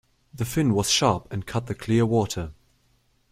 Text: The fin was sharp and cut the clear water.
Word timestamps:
The 0.33 0.45
fin 0.45 0.73
was 0.73 0.89
sharp 0.89 1.31
and 1.31 1.45
cut 1.45 1.67
the 1.67 1.75
clear 1.75 2.07
water. 2.07 2.53